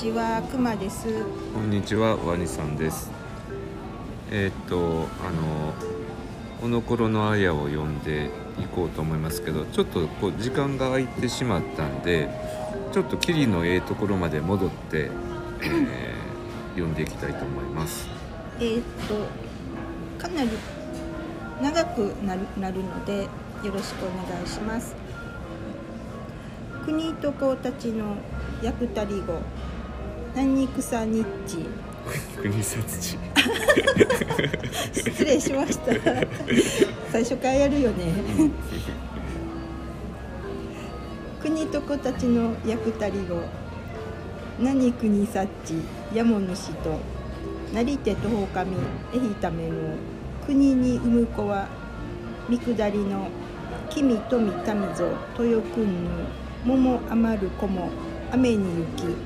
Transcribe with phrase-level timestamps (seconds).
[0.00, 1.08] ちは、くまです。
[1.52, 3.10] こんにちは、ワニさんです。
[4.30, 5.74] えーっと、あの、
[6.58, 12.30] この頃のあやを読んでいこうと思いますけど、ちょっとこう時間が空いてしまったんで、
[12.92, 15.10] ちょっとキリのええところまで戻って、
[15.60, 16.10] えー
[16.80, 18.08] 読んでいきたいと思います。
[18.58, 19.26] えーっと、
[20.18, 20.48] かなり
[21.60, 23.28] 長くなるなるので、よ
[23.70, 24.96] ろしくお願いします。
[26.86, 28.16] 国と子たちの
[28.62, 29.34] 役たり語。
[30.34, 31.66] 何草日地。
[32.40, 33.18] 国殺地。
[34.92, 35.92] 失礼しました。
[37.10, 38.12] 最初からやるよね。
[41.42, 43.42] 国と子たちの役たり語。
[44.60, 45.74] 何国さっち
[46.14, 46.98] やも主と
[47.72, 48.76] 成手とほかみ
[49.14, 49.72] えひための
[50.46, 51.66] 国に産む子は
[52.46, 53.28] 見下りの
[53.88, 54.52] 君富民
[54.94, 56.10] ぞ豊くんぬ
[56.64, 57.88] 桃余る子も
[58.32, 59.16] 雨に雪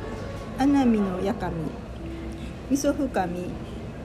[0.59, 1.55] 穴見のやかみ
[2.71, 3.51] みそ深み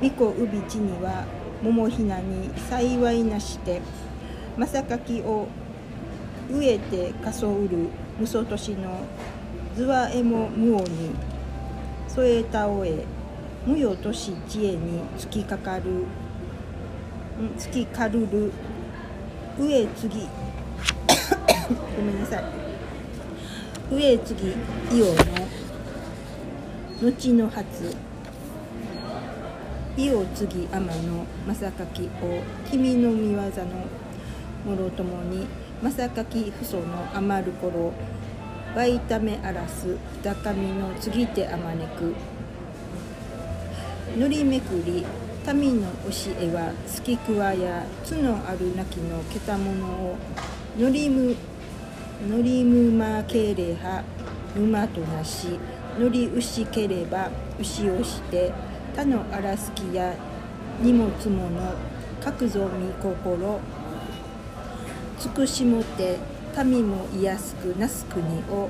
[0.02, 1.26] みこうびちには
[1.62, 3.82] 桃ひなに幸いなして
[4.58, 5.48] まさかきを
[6.52, 7.90] 植えてかそうる
[8.20, 9.02] むそとしの
[9.76, 11.12] ずわえもむおに
[12.08, 13.06] 添えたおえ
[13.66, 16.06] むよとし知恵につきかかるん
[17.58, 18.52] つきかるる
[19.60, 20.28] 上次
[21.96, 22.44] ごめんなさい。
[23.92, 24.36] 上次
[24.94, 25.16] イオの
[27.02, 27.96] 後の初。
[29.96, 32.08] イオ次天の正垣を
[32.70, 33.48] 君の見業の
[34.66, 35.48] もろともに
[35.82, 37.94] 正垣父祖の余る頃
[38.76, 42.16] わいためあらす高みの次てあまねく
[44.18, 45.06] 塗りめくり
[45.54, 50.18] 民の教えは好きくわや角あるなきのけたものを
[50.78, 51.36] のりむ
[52.30, 54.04] のりむまけれは
[54.56, 55.60] 馬となし
[55.98, 58.52] のり牛ければ牛をして
[58.96, 60.14] 他のあらすきや
[60.82, 61.74] 荷物もの
[62.22, 63.60] 各ぞみ心
[65.20, 66.18] 尽くしもて
[66.64, 68.70] 民もいやすくなす国を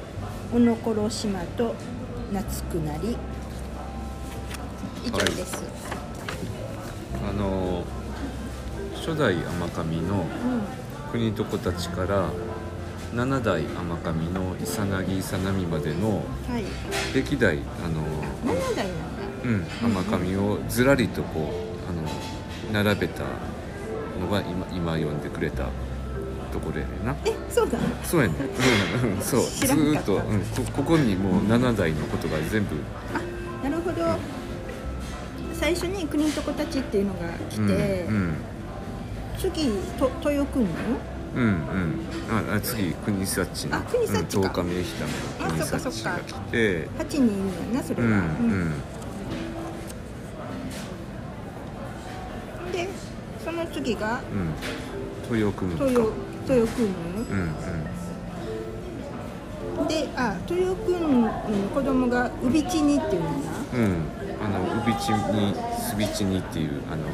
[0.54, 1.76] おのころ島と
[2.32, 3.18] なつくなり。
[5.06, 5.64] 以上です、
[7.28, 7.84] あの、
[8.96, 10.26] 初代天神の
[11.12, 12.30] 国と子たちから
[13.14, 16.64] 七代天神のイサナギイサナミまでのうんはい。
[17.14, 19.20] 歴代あの7代なんだ。
[19.44, 23.24] うん、天神をずらりとこうあの並べた
[24.20, 25.66] のが今今読んでくれた
[26.52, 27.16] ところやねんな。
[27.26, 27.80] えそうだ。
[28.04, 28.38] そうやねん、
[29.06, 29.42] うんうん、そう。
[29.42, 32.76] ず知らんかっと、うん、こここにもう7代のことが全部。
[33.64, 34.18] なるほど。
[35.54, 38.34] 最初に国と子たちっていうのが来て、うん
[39.40, 41.54] 次と豊国うんうんうん。
[42.30, 44.20] ああ次国幸のあ国幸か。
[44.20, 46.88] うん、十日目ひための国あそっかそっか幸が来て。
[46.88, 48.72] 8人いるんやなそれは、うんうん。
[52.72, 52.88] で
[53.44, 54.22] その次が？
[55.30, 55.38] うん。
[55.38, 55.86] 豊国か。
[55.86, 56.02] 豊
[56.48, 56.94] 豊国うん
[59.82, 59.88] うん。
[59.88, 61.32] であ豊国の
[61.74, 64.04] 子供がウビチニっていうんだうん、
[64.44, 67.06] あのウビチにスビチニっていうあの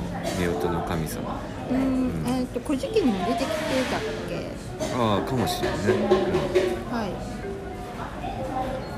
[0.56, 1.40] 夫婦の神様
[1.72, 3.46] うんえっ、と古事記にも出てきて
[3.92, 4.52] たっけ？
[4.98, 5.94] ああかもしれないね、
[6.92, 7.10] はい。
[7.10, 7.16] うん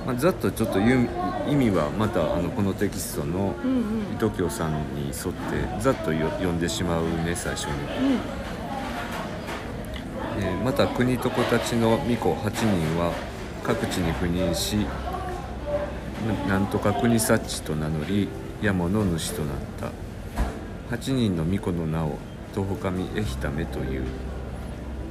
[0.08, 0.84] まあ、ざっとちょっと意
[1.56, 3.54] 味はまたあのこのテキストの
[4.14, 7.76] 伊藤京さんに沿ってざっとよ読んでしまうね最初に、う
[8.16, 8.20] ん。
[10.40, 13.12] えーまた国と子たちの巫女8人は
[13.64, 14.86] 各地に赴任し
[16.48, 18.28] ななんとか国幸と名乗り
[18.62, 19.92] 山の主となった。
[20.96, 22.18] 8人の巫女の名を
[22.58, 24.04] 東神エヒタメという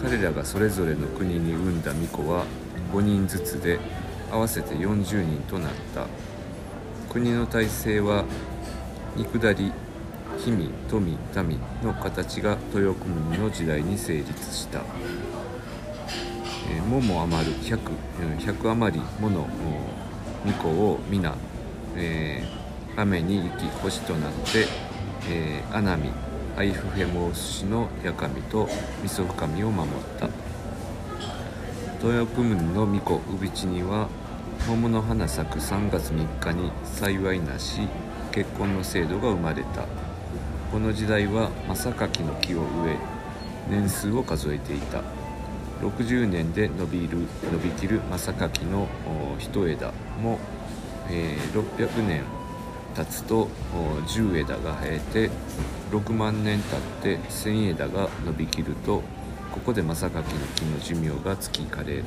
[0.02, 2.44] 彼らがそれぞれの国に生んだ巫女は
[2.92, 3.78] 5人ずつで
[4.32, 6.06] 合わせて40人となった。
[7.08, 8.24] 国の体制は
[9.14, 9.72] 三下り
[10.44, 11.18] 氷見富民
[11.82, 14.80] の形が豊国の時代に成立した、
[16.70, 19.48] えー、桃余る 100, 余りもの
[20.44, 21.34] 巫女を皆、
[21.96, 22.66] えー
[22.96, 24.66] 雨に行き星となって、
[25.28, 26.12] えー、穴見ア
[26.64, 28.66] イフフェモス氏の八神と
[29.02, 30.28] みそ神を守った。
[32.02, 34.08] 豊国の巫女ウビチには
[34.66, 37.82] 桃の花咲く3月3日に幸いなし
[38.32, 39.84] 結婚の制度が生まれた。
[40.72, 42.96] この時代は正柿の木を植え
[43.68, 45.02] 年数を数えていた。
[45.82, 47.18] 60年で伸びる
[47.52, 48.88] 伸びきる正柿の
[49.38, 49.92] 一枝
[50.22, 50.38] も、
[51.10, 52.22] えー600年
[52.96, 53.48] 経つと
[54.06, 55.30] 10枝が生えて
[55.90, 56.60] 6万年
[57.02, 59.02] 経って1000枝が伸びきると
[59.52, 62.04] ここで正柿の木の寿命が尽きかれる、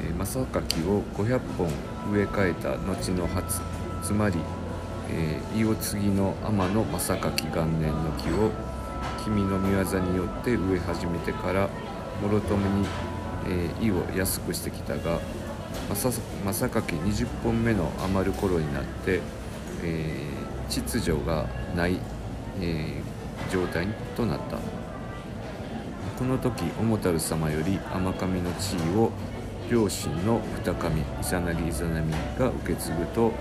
[0.00, 1.68] え正柿を500本
[2.12, 3.60] 植え替えた後の初
[4.02, 4.36] つまり、
[5.10, 8.50] えー、伊予継ぎの天の正柿元年の木を
[9.24, 11.68] 君の御業によって植え始めてから
[12.22, 12.86] もろともに、
[13.46, 15.20] えー、意を安くしてきたが
[15.88, 16.10] 正
[16.44, 19.20] 正柿20本目の余る頃になって、
[19.82, 21.98] えー、秩序がない、
[22.60, 23.18] えー
[23.52, 23.86] 状態
[24.16, 24.58] となった。
[26.18, 29.12] この時桃太郎様より天神の地位を
[29.70, 33.32] 両親の二神イザナギイザナミが受け継ぐと、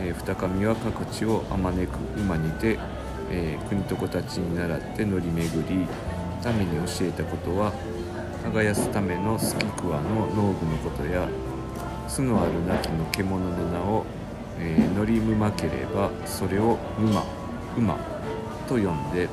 [0.00, 2.78] えー二神は各地をあまねく馬にて、
[3.30, 7.72] えー国と子たちに倣って乗り巡り民に教えたことは
[8.44, 11.28] 耕すためのスキクワの農具のことや
[12.08, 14.04] 巣のある亡きの獣の名を、
[14.58, 17.24] えー乗りむまければそれを馬
[17.76, 17.96] 馬
[18.68, 19.28] と呼んで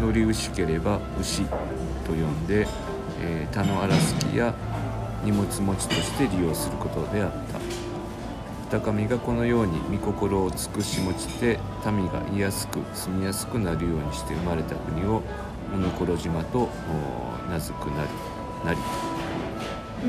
[0.00, 2.66] 乗り牛ければ牛と呼んで、
[3.22, 4.54] えー田の荒すきや
[5.24, 7.60] 荷物持ちとして利用することであった。
[8.70, 15.22] 二神がこのように御心を尽くし持ちて民が居やすく住みやすくなるようにして生まれた国を
[15.72, 16.68] モノコロ島と
[17.50, 18.08] 名付くなり
[18.64, 18.78] なり。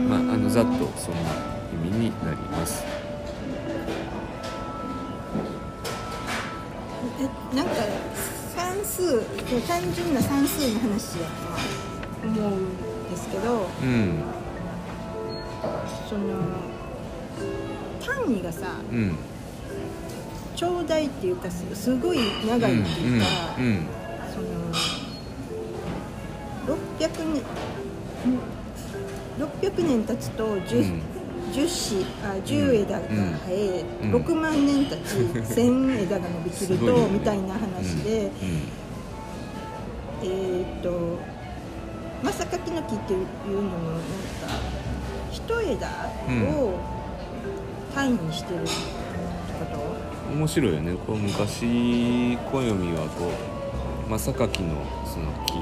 [0.07, 2.83] まあ、あのざっとそんな味になります。
[7.19, 7.73] えなんか
[8.55, 9.21] 算数
[9.67, 11.27] 単純な算数の話や
[12.21, 12.77] と思うん
[13.09, 14.23] ですけどうん、
[16.07, 16.21] その
[17.99, 19.17] 単位がさうん、
[20.55, 23.27] 長大っていうかすすごい長いっていうか、
[23.57, 23.87] うん、うん、
[24.33, 24.47] その
[26.77, 28.39] 600年ん
[29.39, 31.20] 600年経つと 10,、うん
[31.51, 34.15] 10子あ10枝が生え、うん。
[34.15, 38.29] 6万年経ち1000枝が伸びきると、みたいな話で、う
[40.23, 41.19] えーっと
[42.23, 43.25] マサカキの木っていう
[43.55, 44.05] ののなんか
[45.31, 45.87] 一枝
[46.55, 46.79] を
[47.95, 48.69] 単位にしてるって
[49.59, 49.65] こ
[50.29, 50.93] と、ん、面白いよね。
[51.07, 53.31] こう昔暦はこ
[54.07, 54.75] う正柿の
[55.05, 55.53] その木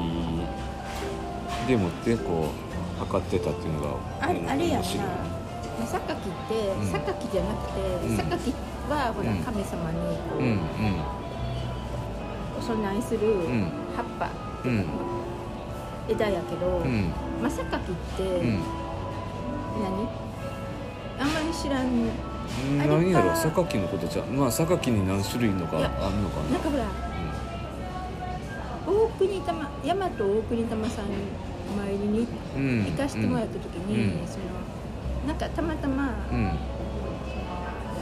[1.68, 2.50] でもってこ
[2.98, 4.66] う測ってたっていうのがあれやんな。
[4.66, 5.08] 面白い。
[5.08, 5.39] ねまあ
[5.86, 6.18] 榊っ
[6.48, 8.18] てうん榊じゃなくて、うん。
[8.18, 8.54] 榊
[8.90, 9.38] はほらうん。
[9.40, 10.42] 神様にこう、
[12.60, 13.72] お供えするん。
[13.96, 14.30] 葉っぱ、
[14.66, 14.86] うん、
[16.08, 17.12] 枝やけど、うん、
[17.42, 17.68] まあ榊っ
[18.18, 18.60] てうん。
[19.80, 20.10] 何？
[21.20, 22.10] あんまり知らん。
[22.78, 23.30] 何やろ？
[23.30, 23.36] か。
[23.36, 26.50] 榊のことじゃまあ榊に何種類のかあんのかな？
[26.52, 26.86] なんかほら
[28.88, 32.86] 大国玉大和大国玉さん参りにうん。
[32.86, 34.28] 行かしてもらった時に、うん。
[34.28, 34.44] その
[35.28, 36.58] なんかたまたま、うん。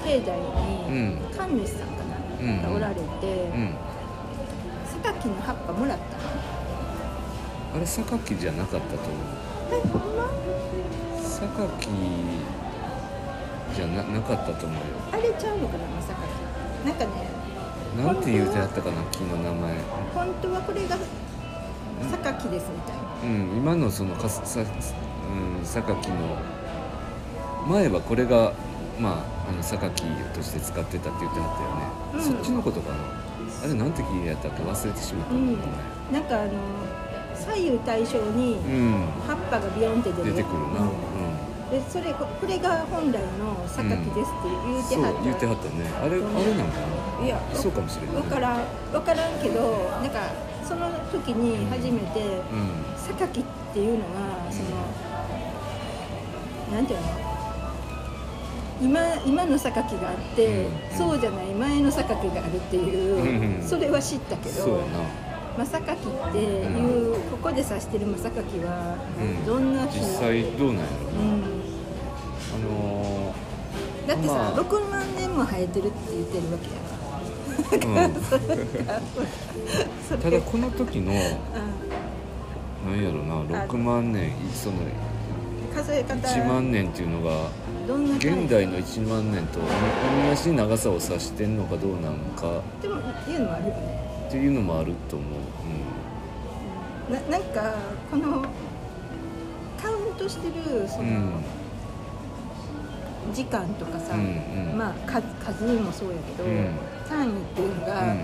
[0.05, 1.37] 境内にうん。
[1.37, 3.05] 神主さんかな、うんがおられて、う
[3.57, 3.75] ん。
[5.03, 6.23] 榊の葉っぱもらったの。
[7.75, 9.23] あれ榊じゃなかったと思う。
[9.71, 10.23] えほんま？
[11.21, 11.77] 榊
[13.75, 14.83] じゃななかったと思うよ。
[15.11, 16.21] あれちゃうのかなまさか。
[16.85, 17.11] なんかね
[17.97, 19.73] なんて言うてあったかな木の名前。
[20.15, 20.95] 本当はこれが
[22.09, 23.03] 榊ですみたいな。
[23.23, 26.37] うん今のそのかすさ、うん、榊の
[27.67, 28.53] 前はこれが
[28.99, 29.91] まああの榊
[30.33, 31.83] として使ってたって言ってはったよね、
[32.15, 32.21] うん。
[32.21, 32.97] そっちのことかな。
[33.63, 35.33] あれなんて聞いやったか忘れてしまった。
[35.33, 35.53] うん。
[35.53, 35.61] ん。
[35.61, 35.67] だ
[36.11, 36.51] なんかあの
[37.35, 40.59] 左右対称にうん、葉っぱがビヨンって出てくる。
[40.73, 40.95] な、うう
[41.67, 41.71] ん。
[41.71, 45.85] でそれここれが本来の榊ですって言うてはった、言ってはったね。
[45.99, 46.23] あれあれ
[46.55, 46.79] なんか
[47.23, 48.63] いやなそうかもしれない、ね、分からん。
[48.91, 50.31] 分からんけどなんか
[50.63, 52.87] その時に初めてうん。
[52.97, 53.43] 榊っ
[53.73, 54.71] ていうのがその
[56.75, 57.26] なんていうの？
[58.81, 60.97] 今今の榊があって、うん。
[60.97, 63.61] そうじゃない前の榊があるっていう、うん。
[63.61, 64.87] うんそれは知ったけど
[65.57, 69.45] まさかきっていう、ここで指してるまさかきは、うん。
[69.45, 71.43] どんな木実際どうなんやろうん、
[72.53, 73.35] あの
[74.07, 74.55] だってさ、まあ。
[74.55, 76.97] 6万年も生えてるって言ってるわけやから。
[77.67, 78.07] ー
[80.13, 81.15] うん、 ただこの時のう
[82.87, 84.79] なんやろな6万年そのん
[85.77, 86.15] 数え方。
[86.15, 87.49] 1万年っていうのが
[88.17, 92.61] 現代の1万年と同じ長さを指してんのかどうなのか。
[92.81, 94.25] でもいうのもあるよね。
[94.27, 95.25] っていうのもあると思
[97.09, 97.75] う、ななんか
[98.11, 98.45] この
[99.81, 101.07] カウントしてるその、うん。
[101.07, 101.43] うん
[103.33, 104.77] 時間とかさ、うんうん。
[104.77, 106.69] まあ数数もそうやけど、うん。
[107.09, 108.17] 単位っていうのが、い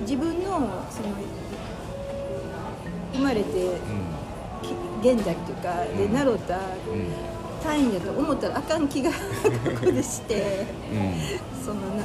[0.00, 0.50] 自分の
[0.90, 1.14] その
[3.12, 3.56] 生まれてき
[5.02, 6.12] 現在というかでうん。
[6.12, 6.38] 習うん。
[7.62, 9.16] 単位だと思ったらあかん気が こ
[9.84, 11.64] こでしてうん。
[11.64, 12.04] そのな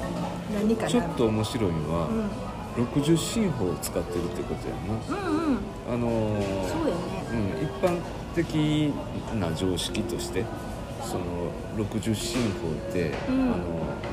[0.54, 0.90] 何かな。
[0.90, 2.84] ちょっと面白いのは、うん。
[2.86, 5.30] 60進法を使ってるってことやな。
[5.30, 5.58] うんうん。
[5.90, 7.02] あのーそうやね。
[7.32, 8.00] うん、一般
[8.36, 8.94] 的
[9.40, 10.44] な常識として
[11.04, 11.24] その
[11.78, 13.42] 60進法って、うん。
[13.44, 13.56] あの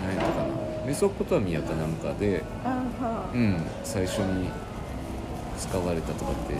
[0.07, 0.63] 何やったかな。
[0.87, 2.43] メソポタミアかなんかで、
[3.33, 4.49] うん、最初に
[5.63, 6.55] 使われたとかって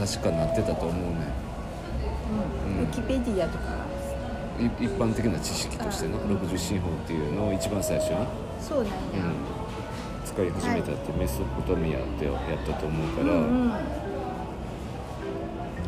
[0.00, 1.30] た確かなってたと思うね。
[2.66, 2.80] うん。
[2.80, 2.82] うん。
[2.82, 3.86] ウィキペディアとか。
[4.58, 6.24] い一般的な知識としてねあ。
[6.28, 8.26] うん60進法っていうのを一番最初に、
[8.60, 13.72] そうなんや、うん、使い始めたってメソポタミアでやったと思うから、うんうん。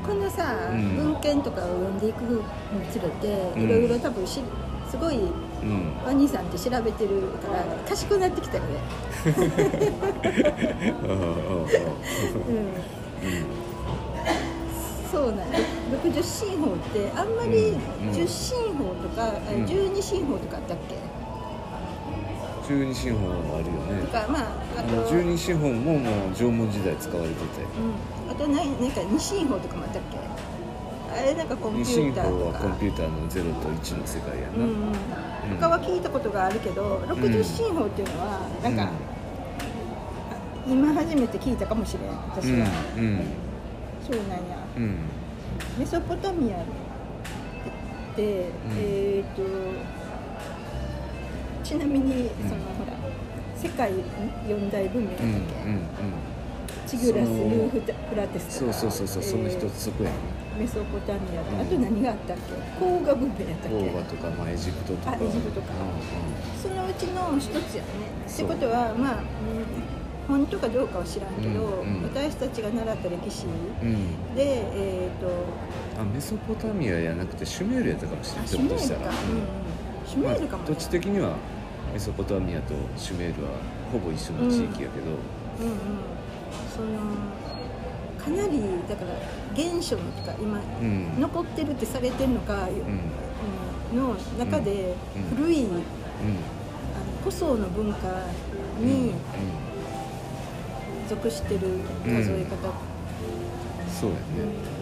[0.07, 0.97] このさ、うん。
[0.97, 2.41] 文献とかを読んでいくに
[2.93, 3.63] つれて、うん。
[3.63, 4.41] いろいろ多分し
[4.91, 5.21] すごいう
[5.65, 5.93] ん。
[6.05, 8.81] ワニさんって調べてるから賢くなってきたよね、
[15.11, 15.45] そうなんや
[16.03, 17.79] 60進法ってあんまりうん
[18.11, 19.65] 10進法とか、あうん。
[19.65, 20.97] 12進法とかあったっけ、
[22.67, 24.03] 十二進法もあるよね。
[24.07, 24.43] とかまあ
[24.79, 27.43] あと十二進法ももう縄文時代使われてて。
[28.27, 30.19] うん、あと何なんか2進法とかもあったっけ？
[31.21, 32.39] あれなんかコンピューターとか。
[32.39, 35.59] 法はコンピューターの0と1の世界やな、うんうん。
[35.61, 38.91] 他は聞いたことがあるけど60進法っていうのはなんか、
[40.67, 43.25] 今初めて聞いたかもしれん私は、うんうん。
[44.07, 44.57] そうなんや。
[44.77, 44.97] うん。
[45.79, 46.61] メソポタミアっ
[48.17, 48.47] て、
[48.79, 49.43] えっ、と
[51.63, 52.93] ちなみにその、ほら
[53.57, 53.93] 世界
[54.49, 55.43] 四大文明だったっうんうん。
[56.87, 58.73] け、チグラス・ユーフラテスとか。
[58.73, 59.71] そうそうそうそうその一えー。
[59.71, 60.17] つそこやね
[60.61, 61.61] メソポタミアと、うん。
[61.63, 62.53] あと何があったっけ？
[62.77, 63.77] 黄河文明やったっけ？
[63.77, 65.13] オーバとか、まあ、エジプトとか。
[65.13, 65.73] あエジプトか。
[66.61, 67.89] そのうちの一つやね。
[68.29, 69.25] ってことはまあ、うん
[70.29, 72.03] 本当かどうかは知らんけど、うんうん。
[72.05, 75.27] 私たちが習った歴史うんうん、うんでえっ、と
[76.01, 79.11] あメソポタミアやなくてシュメールやったかもしれないあシュメールか、ひょっとしたら。
[79.11, 81.35] うんうん、シュメールかも、まあ、土地的には
[81.93, 83.51] メソポタミアとシュメールは
[83.91, 85.11] ほぼ一緒の地域やけど、
[85.59, 85.79] うんうん。
[86.71, 86.87] その
[88.23, 89.13] かなりだから
[89.57, 91.21] 原初のとか今、うん。
[91.21, 93.95] 残ってるってされてるのか、うん。
[93.95, 95.37] うんの中でうん。
[95.37, 95.71] 古い、うん。
[95.75, 95.83] あの
[97.23, 97.99] 古宋の文化
[98.81, 98.87] うん。
[98.87, 99.15] に
[101.09, 101.61] 属してる
[102.05, 102.73] 数え方、
[103.91, 104.23] そうやね。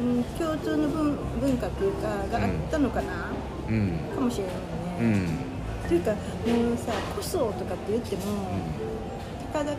[0.02, 3.30] うん共通の文文化っていうかがあったのかな、
[3.68, 3.98] うん。
[4.14, 4.52] かもしれな
[5.00, 5.24] ういよね。
[5.24, 5.28] ん。
[5.88, 6.16] というかも
[6.74, 8.22] うさ古宋とかって言っても、
[9.52, 9.78] たかだか、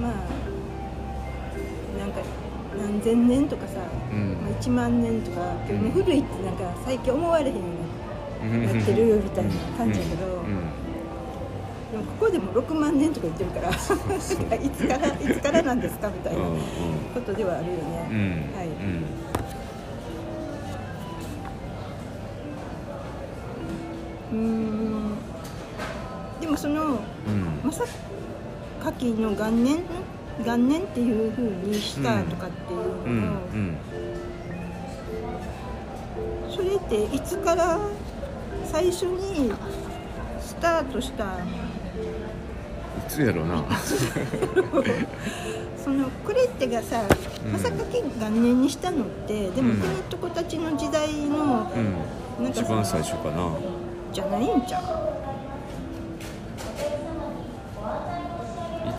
[0.00, 0.12] まあ
[1.98, 2.20] なんか
[2.78, 3.80] 何千年とかさ、
[4.12, 4.36] うん。
[4.42, 5.92] まあ、1万年とかっていうねうん。
[5.92, 7.60] 古いってなんか最近思われへんよ
[8.42, 8.66] ううん。
[8.66, 10.44] ななってるみたいな感じやけど、うん。
[11.92, 13.72] でもここでも6万年とか言ってるからい
[14.70, 16.56] つからいつからなんですかみたいなうん
[17.14, 18.50] ことではあるよね。
[18.56, 18.66] はい。
[24.32, 25.14] うん。
[26.40, 26.98] でもそのうん。
[27.64, 27.84] まさ
[28.82, 29.78] かきの元年
[30.44, 33.36] 元年っていうふうにしたとかっていうのを、
[36.50, 37.78] それっていつから
[38.64, 39.52] 最初に
[40.40, 41.28] スタートしたい
[43.08, 43.64] つやろうな
[45.82, 47.02] そのこれってがさ
[47.52, 51.70] まさかき元年にしたのってでもうん国とこたちの時代の
[52.38, 53.52] うんなんか一番最初かな
[54.12, 55.05] じゃないんじゃん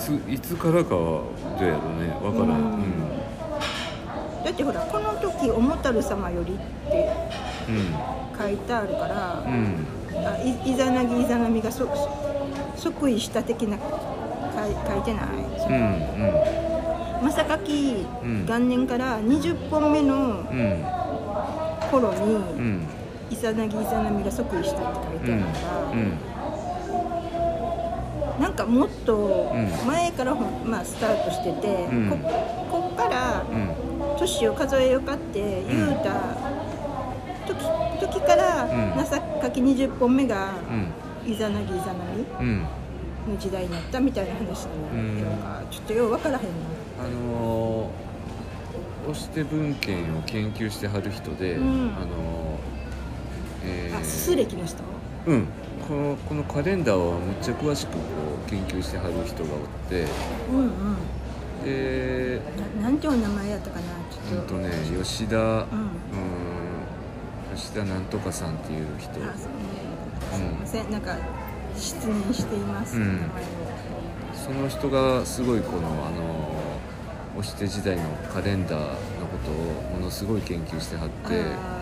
[0.07, 1.23] ついつからかは
[1.59, 2.07] どうやろうね。
[2.23, 2.75] わからん。
[2.75, 4.43] うん。
[4.45, 6.57] だってほらこの時おもたる様よりっ
[6.89, 7.11] て
[7.67, 9.85] うん書いてあるから、うん。
[10.17, 10.25] うん。
[10.25, 12.09] あいイザナギイザナミがそそ
[12.77, 15.25] 即位した的な書い書いてない、
[15.67, 15.75] うん
[17.19, 17.25] うん。
[17.25, 20.85] まさかきうん元年から20本目のうん。
[21.91, 22.87] 頃に、うん。
[23.29, 26.17] イザナギイザナミが即位したって書いてあるから、うん
[28.39, 29.87] なんかもっとうん。
[29.87, 32.09] 前からまあ、スタートしてて、うん。
[32.09, 32.17] こ
[32.71, 34.17] こっからうん。
[34.19, 36.35] 年を数えよかって言うた
[37.47, 38.97] 時時から、うん。
[38.97, 40.51] なさかき20本目が
[41.25, 41.31] うん。
[41.31, 42.61] イザナギイザナミうん。
[43.33, 46.49] の時代になったみたいな話なんか、ちょっとよう分からへんな。
[46.99, 52.77] あのー、押して文献を研究してはる人で、うんあのー
[53.65, 54.77] えーあ歴の人
[55.25, 55.47] うん
[55.87, 57.99] このこのカレンダーをむっちゃ詳しくこ
[58.45, 60.05] う研究してはる人がおって
[60.51, 60.97] うんうん。
[61.63, 62.39] で
[62.77, 65.89] ななんてお名前やったかなちょっと、うんとね吉田ううんん
[67.55, 69.11] 吉田なんとかさんっていう人。
[69.11, 69.47] あす
[70.37, 70.91] いません。
[70.91, 71.15] なんか
[71.75, 73.21] 失念しています、うん。
[73.21, 73.27] 名前を。
[74.33, 78.03] その人がすごいこのあの押して時代の
[78.33, 81.76] カレンダーのことをものすごい研究してはってあ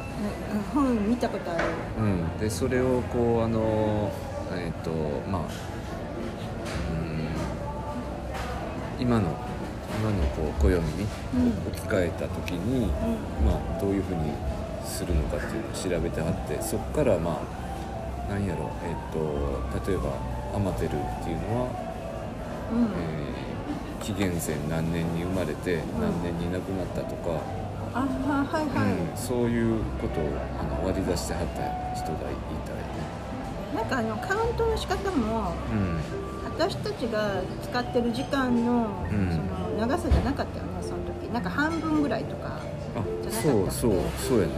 [0.73, 1.63] 本見たことある。
[1.99, 4.11] うん、でそれをこうあの
[4.53, 4.91] えっ、と
[5.29, 5.41] まあ
[6.91, 6.93] う
[9.01, 9.35] ん今の
[9.99, 10.81] 今のこう暦に
[11.35, 11.47] うん。
[11.67, 12.89] 置き換えた時に、うん。
[13.45, 14.31] まあ、どういうふうに
[14.85, 17.39] するのかっていうのを調べてはってそこからまあ
[18.29, 19.19] 何やろえっと
[19.89, 20.13] 例えば
[20.55, 20.91] アマテルっ
[21.23, 21.69] ていうのは、
[22.73, 22.83] うん。
[22.83, 23.35] えー
[24.05, 27.41] 紀元前何年に生まれて何年に亡くなったとか、
[27.95, 30.23] あはいはい、うん、そういうことを
[30.59, 32.35] あの割り出してはった人がい
[32.67, 32.75] た
[33.75, 35.55] なんかあのカウントの仕方もよね。
[36.45, 39.29] 私たちが使ってる時間の,、うん。
[39.29, 41.29] その長さじゃなかったよねその時。
[41.33, 42.59] なんか半分ぐらいとか。
[42.95, 44.53] うん、あじゃなかっそうそうそうやね。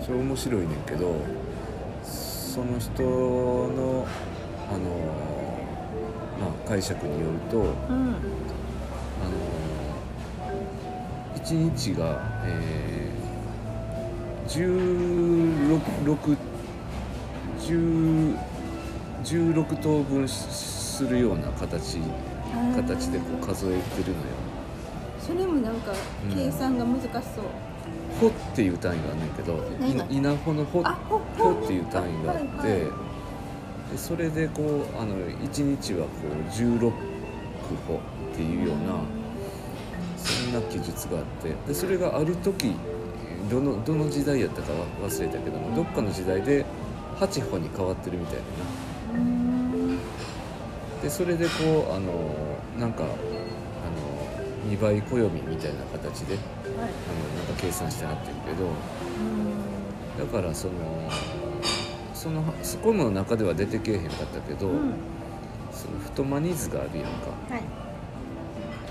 [0.00, 0.04] うん。
[0.04, 1.14] それ面白いねんけど
[2.02, 4.06] その人の
[4.70, 4.88] あの
[6.40, 7.66] まあ解釈によるとうん。
[7.66, 8.14] あの
[11.48, 16.36] 1日が、えー、16
[17.60, 18.36] 10
[19.24, 21.98] 16等分しするような形
[22.76, 24.24] 形でこう数えてるのよ。
[25.20, 25.92] それもなんか
[26.24, 26.34] うん。
[26.34, 27.44] 計算が難しそう、
[28.20, 32.80] ほっていう単位があるんだけど稲穂のほあほほっていう単位があって、はいはい。
[32.82, 32.90] はい
[33.90, 36.92] でそれでこうあの1日はこう16
[37.86, 38.00] 歩
[38.32, 39.17] っていうようなそん
[40.52, 42.72] な記述があってでそれがある時
[43.50, 44.78] どのどの時代やったかは
[45.08, 46.64] 忘れたけどもどっかの時代で
[47.18, 48.42] 8歩に変わってるみたいな
[49.14, 49.98] うん。
[51.02, 51.50] でそれでこ
[51.90, 52.12] うあの
[52.78, 56.36] なんかあの2倍暦みたいな形で
[56.76, 56.90] あはい。
[56.90, 58.66] のなんか計算してはってるけど
[60.20, 60.32] うん。
[60.32, 60.72] だからその
[62.14, 64.92] そのそこの中では出てけえへんかったけど、うん。
[65.72, 67.54] その太マニ図があるやんか。
[67.54, 67.62] はい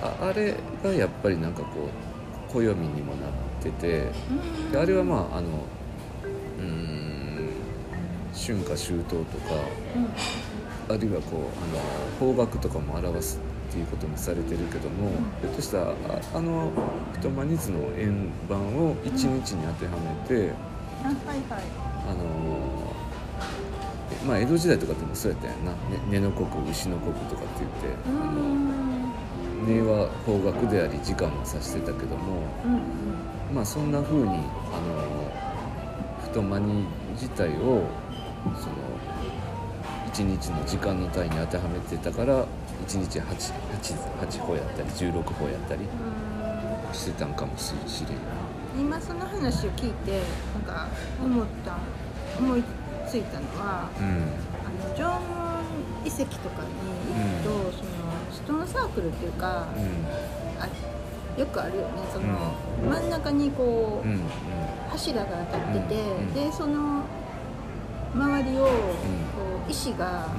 [0.01, 1.89] ああれがやっぱりなんかこ
[2.49, 4.71] う暦にもなっててうん。
[4.71, 5.47] であれはまああの
[6.57, 7.49] うーん
[8.33, 9.55] 春夏秋冬とか
[9.95, 10.95] うん。
[10.95, 11.41] あるいはこう
[12.21, 13.39] あの方角とかも表す
[13.69, 15.09] っていうこともされてるけども、
[15.41, 15.93] ひょっとしたらあ
[16.37, 16.71] あの
[17.11, 20.53] 太マニ図の円盤を1日に当てはめて、
[21.03, 21.09] あ
[22.13, 22.93] の
[24.23, 28.86] えまあ江戸時代とかでもそうやったやんな「ね根の国牛の国」とかって言ってうあの
[29.67, 35.31] ん根は方角であり時間も指してたけどもうんまあそんな風にあの
[36.23, 37.83] 太マニ自体を
[38.43, 38.75] その
[40.13, 42.45] 1日の時間の単位に当てはめてたから
[42.87, 43.95] 1日 8, 8,
[44.27, 46.93] 8歩やったり16歩やったりうん。
[46.93, 50.21] してたんかもしれん今その話を聞いて
[50.53, 50.87] なんか
[51.21, 51.77] 思った
[52.39, 52.63] 思い
[53.07, 54.47] ついたのはうん。
[54.63, 55.37] あの縄文
[56.05, 56.69] 遺跡とかに
[57.11, 57.66] 行くと、その
[58.47, 59.79] ストーンサークルっていうか、う
[60.57, 61.89] あよくあるよね。
[62.13, 62.53] その、
[62.89, 65.79] 真ん中にこう、柱が当たって
[66.33, 67.03] て、でその
[68.15, 68.69] 周りをこ
[69.67, 70.29] う石が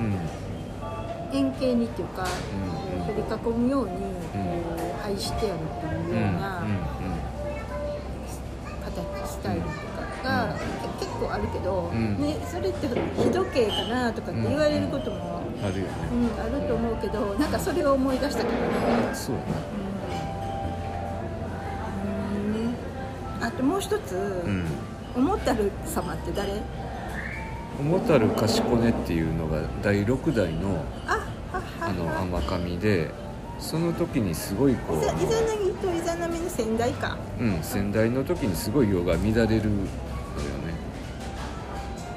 [1.34, 2.26] 円形にっていうか、
[3.06, 4.38] 取り囲むようにこ
[4.98, 6.66] う配してあるっていうような
[8.86, 10.56] 形スタイルとかが、
[10.98, 12.18] け結構あるけど、うん。
[12.18, 15.92] ね、それって日時計かなとかって言われることも、あるよね。
[16.12, 18.58] うんあると思うけどなんかそれを思い出したけどね。
[19.14, 19.42] そうや
[23.40, 23.44] うん。
[23.44, 24.64] あともう一つ、なうん。
[25.16, 26.52] 思ったる様って誰？
[27.80, 31.12] 桃太郎賢根っていうのが第6代のあ
[31.52, 32.06] ははあの
[32.38, 33.10] 天神で
[33.60, 37.16] その時にすごいこうイザナギとイザナミの先代か。
[37.38, 39.60] うん、先代の時にすごい世が乱れるのよね。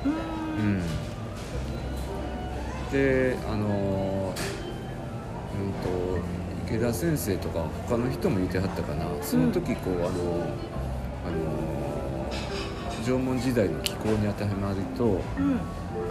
[0.05, 0.81] ううん
[2.91, 4.33] であの
[5.53, 6.19] うんと
[6.67, 9.05] 池田先生とか他の人も言ってはったかな。
[9.21, 10.09] その時こう、あの
[11.25, 11.71] あの
[13.03, 15.59] 縄文時代の気候に当てはまるとうん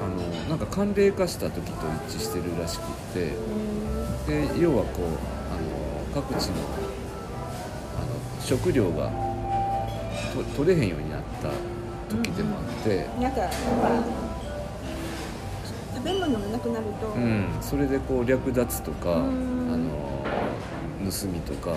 [0.02, 0.16] あの
[0.48, 1.72] なんか寒冷化した時と
[2.08, 3.32] 一致してるらしくって
[4.26, 6.54] で要はこうあの各地の
[7.96, 9.10] あの食料が
[10.34, 11.50] と取れへんようになった
[12.08, 13.32] 時でもあって、なん
[16.00, 17.48] 食べ物がなくなると、うん。
[17.60, 19.72] それでこう略奪とか、うん。
[19.72, 20.24] あの
[21.10, 21.74] 盗みとか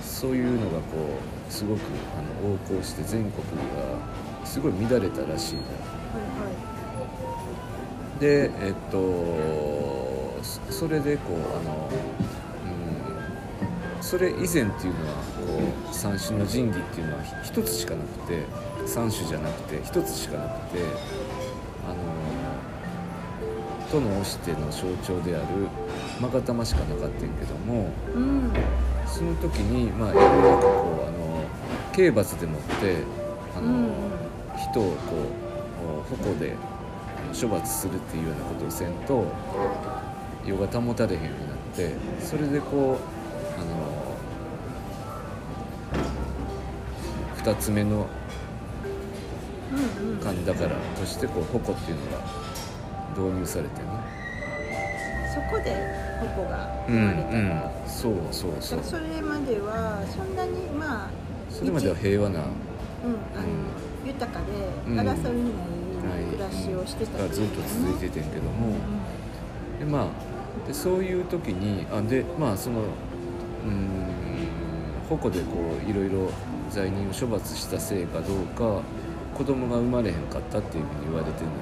[0.00, 1.80] そういうのがこうすごく
[2.16, 5.70] あの横行して全国がすごい乱れたらしいんだよ。
[6.12, 6.72] はい
[8.22, 11.90] でえっとそそれでこうあの、
[13.96, 18.44] うん、それ以前っていうのはこう三種の神器っていうのはひ一つしかなくて
[18.86, 20.84] 三種じゃなくて一つしかなくて
[21.84, 22.21] あの
[23.92, 25.46] 都の押しての象徴である
[26.20, 28.50] 勾玉しかなかったんやけどもはいうん。
[29.06, 31.44] その時にまあいろいろこうあの
[31.92, 32.96] 刑罰でもって
[33.56, 33.88] あの、うん
[34.70, 34.92] 人をこ
[36.12, 36.54] う矛で
[37.38, 39.24] 処罰するっていうようなことをせんと
[40.46, 44.16] 世が保たれへんようになってそれでこうあの
[47.54, 48.06] 2つ目の
[49.72, 49.76] う
[50.08, 50.18] んうん。
[50.18, 52.51] 神だからとしてこう矛っていうのが
[53.16, 53.88] 導入されてね。
[55.34, 55.74] そこで
[56.36, 58.80] 矛がうん生まれた、うんそうそうそう。
[58.82, 61.10] それまではそんなにまあ
[61.50, 62.48] それまでは平和なうんあの
[64.06, 64.46] 豊かで
[64.86, 64.98] うん。
[65.00, 65.72] 争いの
[66.02, 68.74] ない暮らしをしてたがずっと続いててんけども、
[69.78, 70.08] でま
[70.64, 74.12] あでそういう時にあでまあそのうーん
[75.08, 75.46] 矛でこ
[75.86, 76.30] ういろいろ
[76.70, 78.82] 罪人を処罰したせいかどうか
[79.36, 81.58] 子供が生まれへんかったっていうふうに言われてんのよ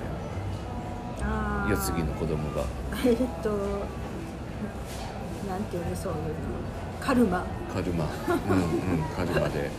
[1.69, 2.65] 世継ぎの子供が。
[3.05, 3.51] えっと
[5.49, 6.25] なんていうのそういうの
[7.01, 7.45] カルマ。
[7.73, 8.05] カルマ。
[8.49, 9.71] うんうん カルマで。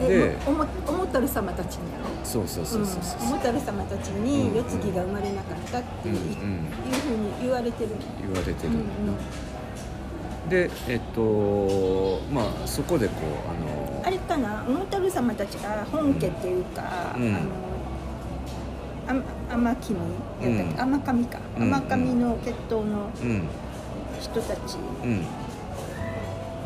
[0.00, 3.20] えでおもおもたる様たちにやろそうそうそうそうそう。
[3.22, 6.24] うんおもたる様たちうんに世継ぎが生まれなかったっていう,、うんうん。
[6.24, 7.90] いうふうに言われてる。
[7.90, 8.70] の言われてる。
[8.70, 9.06] うんん。
[9.06, 14.64] だな、でえっとまあそこでこうあのあれかな？
[14.68, 17.22] おもたる様たちが本家っていうか、うん。
[17.28, 17.40] あのあ
[19.06, 19.86] 天君やったっ
[20.40, 20.54] け、うん。
[20.76, 23.48] 天神か、うん天神の血統のうん。
[24.20, 24.76] 人たち。
[25.04, 25.24] うん。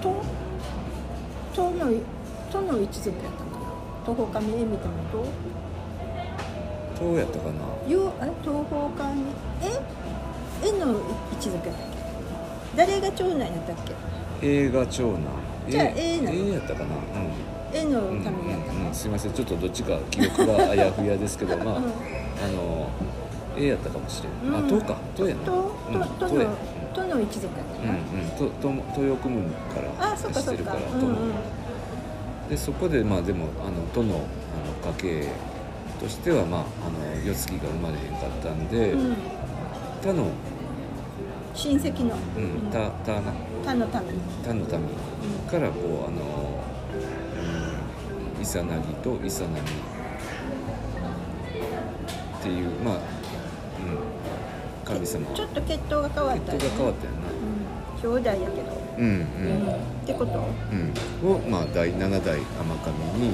[0.02, 0.22] と
[1.54, 1.78] との
[2.52, 3.66] との一族やったのかな？
[4.04, 5.24] 東方神絵みたいなと。
[6.98, 7.52] どうやったかな？
[7.90, 9.22] よえ東方神？
[9.62, 9.64] え？
[10.68, 11.00] 絵の
[11.32, 11.90] 一族やったっ
[12.76, 12.76] け？
[12.76, 13.76] 誰が長男やったっ
[14.40, 14.46] け？
[14.46, 15.20] 映画長男。
[15.68, 16.36] じゃあえ A なの。
[16.36, 16.86] A やったかな？
[16.86, 17.00] うん、
[17.84, 21.84] うんためやったの、うんうん、すいませんちょっとどっちか記憶があやふやですけどまあ、うん。
[21.84, 21.88] あ
[22.52, 22.90] の
[23.56, 24.66] A やったかもしれない、うん。
[24.66, 24.96] あとか？
[25.16, 25.42] とやな。
[25.44, 25.52] と
[25.88, 26.56] うんととの
[26.94, 28.50] との一族やったうんかうん。
[28.50, 30.80] とと豊国門からしてるから、う。
[30.80, 31.32] んうん。
[32.48, 34.18] でそこでまあでもあの都のあ
[34.88, 35.28] の家系
[36.00, 39.16] としてはまああの世継ぎが生まれへんかったんで、うん。
[40.02, 40.26] 他の、
[41.54, 43.32] 親戚の、うん、他他な。
[43.64, 43.90] 他の民
[44.44, 44.66] 他の民
[45.50, 46.55] からこうあの、
[48.46, 49.56] うん、イサナギとイサナミ。
[52.38, 53.00] っていうまあ、うん、
[54.84, 55.26] 神様。
[55.34, 56.64] ちょっと血統が変わったよね。
[56.64, 57.18] 血統が変わったよな。
[58.06, 58.14] うん。
[58.14, 59.16] 兄弟やけど、うんうん。
[59.22, 59.24] っ
[60.06, 60.32] てこと？
[61.24, 63.32] うん、を、まあ、第7代天神に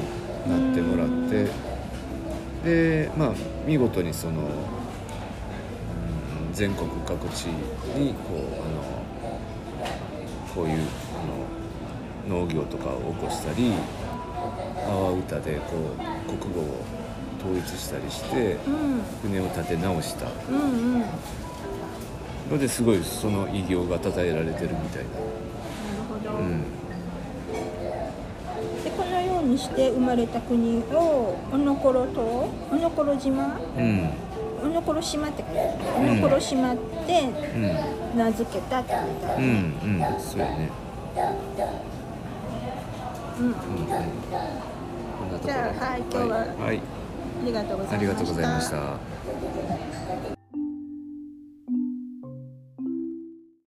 [0.49, 1.51] なってもらって。
[2.65, 3.33] でまあ
[3.67, 4.49] 見事にその、うん、
[6.53, 9.41] 全国各地にこうあの
[10.55, 10.79] こういう
[12.29, 13.73] あの農業とかを起こしたり
[14.87, 15.77] 阿波歌でこ
[16.29, 16.65] う国語を
[17.41, 19.03] 統一したりしてうん。
[19.23, 20.27] 船を立て直した。
[22.51, 25.05] のですごいその偉業が称えられてるみたい
[26.09, 26.39] ほど、な。
[26.39, 26.63] うん。
[28.85, 32.23] でこのようにして生まれた国をおのころ島？
[32.71, 34.11] おのころ島うん
[34.63, 35.45] おのころ島って
[35.97, 38.19] おのころ島ってうん。
[38.19, 39.51] 名付けたって書いてある、うん。
[39.51, 40.21] うん。
[40.21, 40.71] そうやね
[43.43, 43.55] うん。
[45.45, 46.79] じゃあはい今日ははい、はい。
[46.79, 47.97] ありがとうございました。
[47.97, 48.77] ありがとうございました